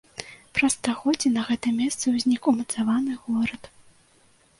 Праз 0.59 0.71
стагоддзе 0.77 1.29
на 1.35 1.43
гэтым 1.49 1.73
месцы 1.81 2.05
ўзнік 2.13 2.41
умацаваны 2.53 3.19
горад. 3.27 3.71